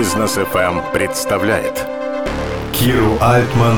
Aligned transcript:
Бизнес 0.00 0.38
FM 0.38 0.80
представляет 0.94 1.86
Киру 2.72 3.18
Альтман 3.20 3.76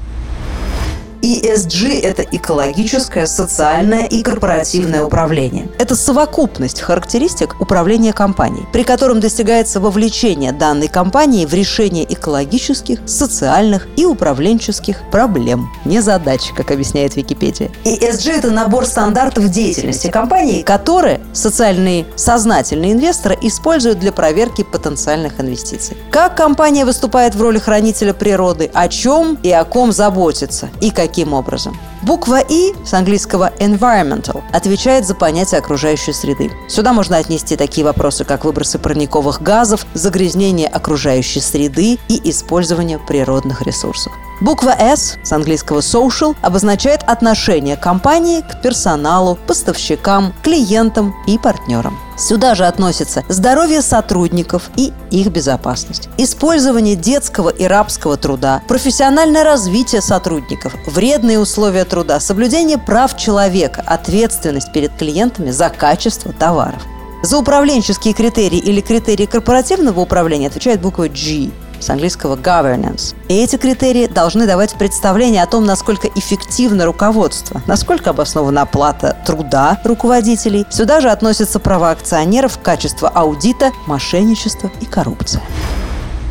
ESG– 1.31 2.01
это 2.03 2.23
экологическое, 2.23 3.27
социальное 3.27 4.07
и 4.07 4.23
корпоративное 4.23 5.05
управление. 5.05 5.69
Это 5.79 5.95
совокупность 5.95 6.81
характеристик 6.81 7.61
управления 7.61 8.13
компанией, 8.13 8.67
при 8.73 8.83
котором 8.83 9.21
достигается 9.21 9.79
вовлечение 9.79 10.51
данной 10.51 10.89
компании 10.89 11.47
в 11.47 11.55
решение 11.55 12.05
экологических, 12.13 12.99
социальных 13.07 13.87
и 13.97 14.05
управленческих 14.05 15.03
проблем. 15.13 15.71
Не 15.85 16.01
задач, 16.01 16.51
как 16.57 16.73
объясняет 16.73 17.15
Википедия. 17.15 17.71
ESG– 17.85 18.33
это 18.39 18.51
набор 18.51 18.85
стандартов 18.85 19.49
деятельности 19.51 20.09
компании, 20.09 20.63
которые 20.63 21.21
социальные 21.33 22.07
сознательные 22.17 22.93
инвесторы 22.93 23.39
используют 23.43 24.01
для 24.01 24.11
проверки 24.11 24.65
потенциальных 24.65 25.39
инвестиций. 25.41 25.97
Как 26.11 26.37
компания 26.37 26.85
выступает 26.85 27.37
в 27.37 27.43
роли 27.43 27.59
хранителя 27.59 28.15
природы, 28.15 28.69
о 28.75 28.89
чем 28.89 29.39
и 29.45 29.53
о 29.53 29.65
ком 29.65 29.93
заботится, 29.93 30.71
и 30.81 30.91
какие 30.91 31.20
каким 31.21 31.35
образом. 31.35 31.77
Буква 32.03 32.41
«И» 32.41 32.73
с 32.85 32.95
английского 32.95 33.53
environmental 33.59 34.43
отвечает 34.53 35.07
за 35.07 35.15
понятие 35.15 35.59
окружающей 35.59 36.13
среды. 36.13 36.51
Сюда 36.67 36.95
можно 36.95 37.19
отнести 37.19 37.57
такие 37.57 37.85
вопросы, 37.85 38.25
как 38.25 38.47
выбросы 38.47 38.79
парниковых 38.79 39.43
газов, 39.43 39.85
загрязнение 39.93 40.67
окружающей 40.67 41.41
среды 41.41 41.99
и 42.09 42.31
использование 42.31 42.99
природных 42.99 43.63
ресурсов. 43.63 44.13
Буква 44.41 44.71
S 44.71 45.19
с 45.23 45.33
английского 45.33 45.81
social 45.81 46.35
обозначает 46.41 47.03
отношение 47.07 47.77
компании 47.77 48.41
к 48.41 48.63
персоналу, 48.63 49.39
поставщикам, 49.47 50.33
клиентам 50.43 51.15
и 51.27 51.37
партнерам. 51.37 51.99
Сюда 52.17 52.55
же 52.55 52.67
относятся 52.67 53.25
здоровье 53.29 53.81
сотрудников 53.81 54.71
и 54.77 54.93
их 55.11 55.29
безопасность, 55.29 56.09
использование 56.19 56.95
детского 56.95 57.49
и 57.49 57.65
рабского 57.65 58.19
труда, 58.19 58.63
профессиональное 58.69 59.43
развитие 59.43 60.03
сотрудников, 60.03 60.75
вредные 60.87 61.39
условия 61.39 61.85
труда, 61.91 62.21
соблюдение 62.21 62.79
прав 62.79 63.17
человека, 63.17 63.83
ответственность 63.85 64.73
перед 64.73 64.97
клиентами 64.97 65.51
за 65.51 65.69
качество 65.69 66.33
товаров. 66.33 66.81
За 67.23 67.37
управленческие 67.37 68.15
критерии 68.15 68.59
или 68.59 68.81
критерии 68.81 69.27
корпоративного 69.27 70.01
управления 70.01 70.47
отвечает 70.47 70.81
буква 70.81 71.09
G 71.09 71.51
с 71.79 71.91
английского 71.91 72.37
governance. 72.37 73.15
И 73.29 73.35
эти 73.35 73.57
критерии 73.57 74.07
должны 74.07 74.47
давать 74.47 74.75
представление 74.75 75.43
о 75.43 75.47
том, 75.47 75.65
насколько 75.65 76.09
эффективно 76.15 76.87
руководство, 76.87 77.63
насколько 77.67 78.11
обоснована 78.11 78.63
оплата 78.63 79.17
труда 79.27 79.79
руководителей. 79.85 80.67
Сюда 80.71 81.01
же 81.01 81.11
относятся 81.11 81.59
права 81.59 81.91
акционеров, 81.91 82.59
качество 82.63 83.09
аудита, 83.09 83.73
мошенничество 83.87 84.71
и 84.81 84.87
коррупция. 84.87 85.43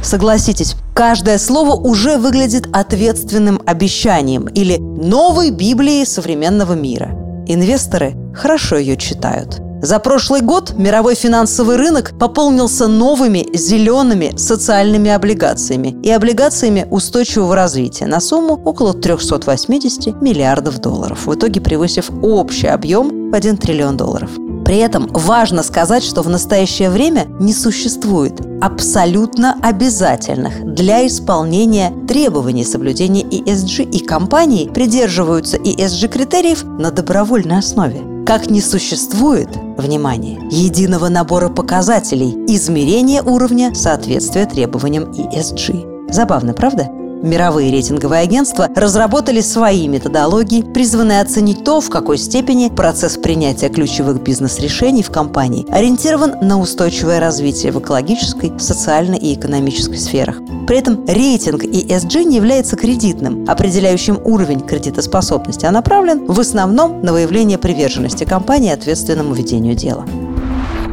Согласитесь, 0.02 0.76
каждое 1.00 1.38
слово 1.38 1.76
уже 1.76 2.18
выглядит 2.18 2.68
ответственным 2.74 3.62
обещанием 3.66 4.48
или 4.48 4.78
новой 4.80 5.50
Библией 5.50 6.06
современного 6.06 6.74
мира. 6.74 7.12
Инвесторы 7.48 8.16
хорошо 8.36 8.76
ее 8.76 8.98
читают– 8.98 9.62
за 9.82 10.00
прошлый 10.00 10.42
год 10.42 10.74
мировой 10.78 11.16
финансовый 11.16 11.78
рынок 11.78 12.12
пополнился 12.20 12.88
новыми 12.88 13.48
зелеными 13.56 14.36
социальными 14.36 15.10
облигациями 15.10 15.96
и 16.04 16.12
облигациями 16.12 16.86
устойчивого 16.92 17.56
развития 17.56 18.06
на 18.06 18.20
сумму 18.20 18.62
около 18.66 18.94
380 18.94 20.22
миллиардов 20.22 20.80
долларов, 20.80 21.28
в 21.28 21.34
итоге 21.34 21.62
превысив 21.62 22.12
общий 22.22 22.68
объем 22.68 23.32
в 23.32 23.36
1 23.36 23.56
триллион 23.56 23.96
долларов. 23.96 24.32
При 24.70 24.78
этом 24.78 25.08
важно 25.12 25.64
сказать, 25.64 26.04
что 26.04 26.22
в 26.22 26.30
настоящее 26.30 26.92
время 26.92 27.26
не 27.40 27.54
существует 27.54 28.40
абсолютно 28.62 29.58
обязательных 29.64 30.64
для 30.64 31.08
исполнения 31.08 31.92
требований 32.08 32.64
соблюдения 32.64 33.24
ESG, 33.24 33.90
и 33.90 34.06
компании 34.06 34.70
придерживаются 34.70 35.58
ESG-критериев 35.58 36.64
на 36.66 36.92
добровольной 36.92 37.58
основе 37.58 38.04
как 38.28 38.52
не 38.52 38.62
существует, 38.62 39.50
внимание, 39.76 40.38
единого 40.52 41.10
набора 41.10 41.50
показателей 41.50 42.36
измерения 42.48 43.24
уровня 43.24 43.74
соответствия 43.74 44.46
требованиям 44.46 45.06
ESG. 45.06 46.12
Забавно, 46.12 46.54
правда? 46.54 46.89
Мировые 47.22 47.70
рейтинговые 47.70 48.22
агентства 48.22 48.70
разработали 48.74 49.42
свои 49.42 49.90
методологии, 49.90 50.62
призванные 50.62 51.20
оценить 51.20 51.66
то, 51.66 51.82
в 51.82 51.90
какой 51.90 52.18
степени 52.18 52.70
процесс 52.70 53.18
принятия 53.18 53.68
ключевых 53.68 54.24
бизнес-решений 54.24 55.04
в 55.04 55.12
компании 55.12 55.66
ориентирован 55.70 56.36
на 56.42 56.60
устойчивое 56.60 57.20
развитие 57.20 57.74
в 57.74 57.80
экологической, 57.80 58.58
социальной 58.58 59.18
и 59.18 59.34
экономической 59.34 59.98
сферах. 59.98 60.38
При 60.66 60.78
этом 60.78 61.06
рейтинг 61.08 61.64
ESG 61.64 62.24
не 62.24 62.38
является 62.38 62.78
кредитным, 62.78 63.46
определяющим 63.50 64.20
уровень 64.24 64.62
кредитоспособности, 64.62 65.66
а 65.66 65.72
направлен 65.72 66.26
в 66.26 66.40
основном 66.40 67.02
на 67.02 67.12
выявление 67.12 67.58
приверженности 67.58 68.24
компании 68.24 68.72
ответственному 68.72 69.34
ведению 69.34 69.76
дела. 69.76 70.06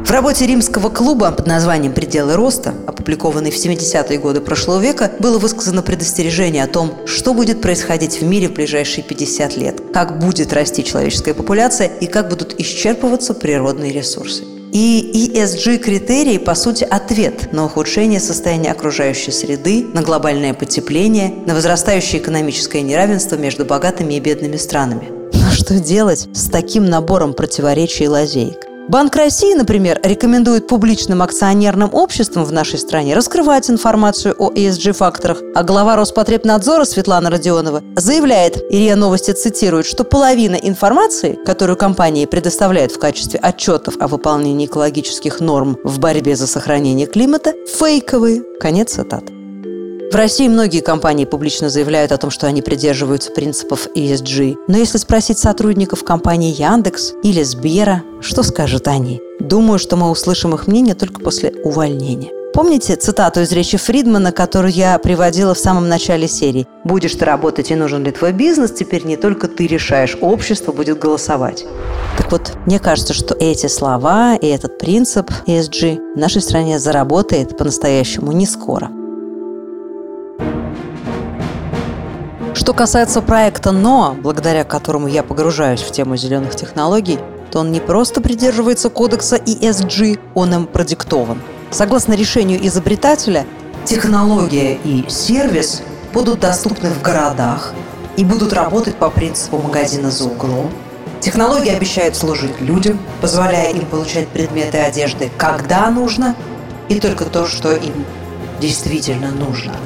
В 0.06 0.10
работе 0.12 0.46
римского 0.46 0.88
клуба 0.88 1.32
под 1.32 1.48
названием 1.48 1.92
«Пределы 1.92 2.36
роста», 2.36 2.72
опубликованной 2.86 3.50
в 3.50 3.56
70-е 3.56 4.20
годы 4.20 4.40
прошлого 4.40 4.80
века, 4.80 5.10
было 5.18 5.40
высказано 5.40 5.82
предостережение 5.82 6.62
о 6.62 6.68
том, 6.68 6.94
что 7.06 7.34
будет 7.34 7.60
происходить 7.60 8.20
в 8.20 8.24
мире 8.24 8.46
в 8.48 8.52
ближайшие 8.52 9.02
50 9.02 9.56
лет, 9.56 9.82
как 9.92 10.20
будет 10.20 10.52
расти 10.52 10.84
человеческая 10.84 11.34
популяция 11.34 11.88
и 11.88 12.06
как 12.06 12.28
будут 12.28 12.54
исчерпываться 12.56 13.34
природные 13.34 13.92
ресурсы. 13.92 14.44
И 14.72 15.32
ESG-критерии, 15.34 16.38
по 16.38 16.54
сути, 16.54 16.84
ответ 16.88 17.52
на 17.52 17.64
ухудшение 17.64 18.20
состояния 18.20 18.70
окружающей 18.70 19.32
среды, 19.32 19.88
на 19.92 20.02
глобальное 20.02 20.54
потепление, 20.54 21.34
на 21.46 21.54
возрастающее 21.56 22.22
экономическое 22.22 22.82
неравенство 22.82 23.34
между 23.34 23.64
богатыми 23.64 24.14
и 24.14 24.20
бедными 24.20 24.56
странами. 24.56 25.08
Но 25.32 25.50
что 25.50 25.80
делать 25.80 26.28
с 26.32 26.48
таким 26.48 26.84
набором 26.84 27.34
противоречий 27.34 28.04
и 28.04 28.08
лазеек? 28.08 28.65
Банк 28.88 29.16
России, 29.16 29.52
например, 29.52 29.98
рекомендует 30.04 30.68
публичным 30.68 31.20
акционерным 31.20 31.92
обществам 31.92 32.44
в 32.44 32.52
нашей 32.52 32.78
стране 32.78 33.14
раскрывать 33.14 33.68
информацию 33.68 34.36
о 34.38 34.52
ESG-факторах, 34.52 35.42
а 35.56 35.64
глава 35.64 35.96
Роспотребнадзора 35.96 36.84
Светлана 36.84 37.28
Родионова 37.28 37.82
заявляет, 37.96 38.62
и 38.70 38.78
РИА 38.78 38.94
Новости 38.94 39.32
цитирует, 39.32 39.86
что 39.86 40.04
половина 40.04 40.54
информации, 40.54 41.36
которую 41.44 41.76
компании 41.76 42.26
предоставляют 42.26 42.92
в 42.92 43.00
качестве 43.00 43.40
отчетов 43.40 43.96
о 43.98 44.06
выполнении 44.06 44.66
экологических 44.66 45.40
норм 45.40 45.78
в 45.82 45.98
борьбе 45.98 46.36
за 46.36 46.46
сохранение 46.46 47.08
климата, 47.08 47.54
фейковые. 47.66 48.44
Конец 48.60 48.92
цитаты. 48.92 49.35
В 50.10 50.14
России 50.14 50.46
многие 50.46 50.80
компании 50.80 51.24
публично 51.24 51.68
заявляют 51.68 52.12
о 52.12 52.16
том, 52.16 52.30
что 52.30 52.46
они 52.46 52.62
придерживаются 52.62 53.32
принципов 53.32 53.88
ESG. 53.94 54.56
Но 54.68 54.78
если 54.78 54.98
спросить 54.98 55.38
сотрудников 55.38 56.04
компании 56.04 56.54
Яндекс 56.56 57.14
или 57.24 57.42
Сбера, 57.42 58.02
что 58.20 58.44
скажут 58.44 58.86
они? 58.86 59.20
Думаю, 59.40 59.80
что 59.80 59.96
мы 59.96 60.08
услышим 60.10 60.54
их 60.54 60.68
мнение 60.68 60.94
только 60.94 61.20
после 61.20 61.50
увольнения. 61.64 62.30
Помните 62.54 62.96
цитату 62.96 63.40
из 63.40 63.50
речи 63.52 63.76
Фридмана, 63.76 64.32
которую 64.32 64.72
я 64.72 64.98
приводила 64.98 65.54
в 65.54 65.58
самом 65.58 65.88
начале 65.88 66.28
серии? 66.28 66.66
«Будешь 66.84 67.14
ты 67.14 67.24
работать 67.24 67.70
и 67.70 67.74
нужен 67.74 68.04
ли 68.04 68.12
твой 68.12 68.32
бизнес, 68.32 68.70
теперь 68.70 69.04
не 69.04 69.16
только 69.16 69.48
ты 69.48 69.66
решаешь, 69.66 70.16
общество 70.20 70.72
будет 70.72 70.98
голосовать». 70.98 71.66
Так 72.16 72.30
вот, 72.32 72.52
мне 72.64 72.78
кажется, 72.78 73.12
что 73.12 73.34
эти 73.34 73.66
слова 73.66 74.36
и 74.36 74.46
этот 74.46 74.78
принцип 74.78 75.30
ESG 75.46 76.14
в 76.14 76.18
нашей 76.18 76.40
стране 76.40 76.78
заработает 76.78 77.58
по-настоящему 77.58 78.32
не 78.32 78.46
скоро. 78.46 78.88
Что 82.66 82.74
касается 82.74 83.22
проекта 83.22 83.70
НОА, 83.70 84.14
благодаря 84.14 84.64
которому 84.64 85.06
я 85.06 85.22
погружаюсь 85.22 85.82
в 85.82 85.92
тему 85.92 86.16
зеленых 86.16 86.56
технологий, 86.56 87.20
то 87.52 87.60
он 87.60 87.70
не 87.70 87.78
просто 87.78 88.20
придерживается 88.20 88.90
кодекса 88.90 89.36
ESG, 89.36 90.18
он 90.34 90.52
им 90.52 90.66
продиктован– 90.66 91.40
Согласно 91.70 92.14
решению 92.14 92.66
изобретателя, 92.66 93.46
технология 93.84 94.80
и 94.82 95.08
сервис 95.08 95.82
будут 96.12 96.40
доступны 96.40 96.90
в 96.90 97.00
городах 97.02 97.72
и 98.16 98.24
будут 98.24 98.52
работать 98.52 98.96
по 98.96 99.10
принципу 99.10 99.58
магазина 99.58 100.10
за 100.10 100.24
углом. 100.24 100.72
Технология 101.20 101.76
обещает 101.76 102.16
служить 102.16 102.60
людям, 102.60 102.98
позволяя 103.20 103.70
им 103.70 103.86
получать 103.86 104.26
предметы 104.26 104.78
одежды, 104.78 105.30
когда 105.38 105.88
нужно, 105.88 106.34
и 106.88 106.98
только 106.98 107.26
то, 107.26 107.46
что 107.46 107.76
им 107.76 108.04
действительно 108.60 109.30
нужно. 109.30 109.76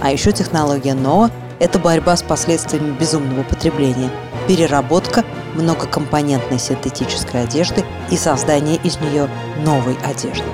А 0.00 0.12
еще 0.12 0.30
технология 0.30 0.94
НОА– 0.94 1.32
это 1.60 1.78
борьба 1.78 2.16
с 2.16 2.22
последствиями 2.22 2.90
безумного 2.98 3.44
потребления, 3.44 4.10
переработка 4.48 5.24
многокомпонентной 5.54 6.58
синтетической 6.58 7.44
одежды 7.44 7.84
и 8.10 8.16
создание 8.16 8.76
из 8.82 8.98
нее 8.98 9.28
новой 9.64 9.96
одежды. 10.02 10.44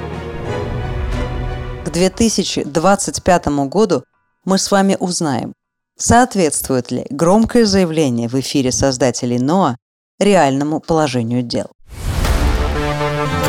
2025 1.97 3.47
году 3.69 4.05
мы 4.45 4.59
с 4.59 4.71
вами 4.71 4.99
узнаем, 5.01 5.55
соответствует 5.97 6.91
ли 6.91 7.07
громкое 7.09 7.65
заявление 7.65 8.29
в 8.29 8.35
эфире 8.35 8.71
создателей 8.71 9.39
НОА 9.39 9.79
реальному 10.19 10.81
положению 10.81 11.41
дел. 11.43 11.69